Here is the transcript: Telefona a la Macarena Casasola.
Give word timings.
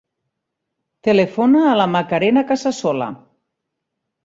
Telefona 1.07 1.61
a 1.73 1.77
la 1.81 1.87
Macarena 1.97 2.45
Casasola. 2.55 3.13